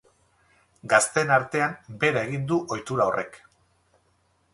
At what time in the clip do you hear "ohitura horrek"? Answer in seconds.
2.77-3.39